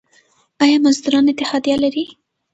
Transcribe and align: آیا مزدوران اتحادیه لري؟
آیا 0.63 0.77
مزدوران 0.85 1.25
اتحادیه 1.29 1.77
لري؟ 1.83 2.05